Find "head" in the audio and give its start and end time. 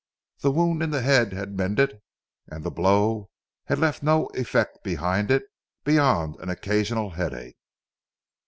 1.03-1.31, 7.11-7.35